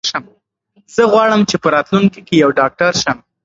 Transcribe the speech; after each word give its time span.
زه 0.95 1.03
غواړم 1.11 1.41
چې 1.49 1.55
په 1.63 1.67
راتلونکي 1.75 2.19
کې 2.27 2.33
یو 2.43 2.49
ډاکټر 2.59 2.91
شم. 3.03 3.17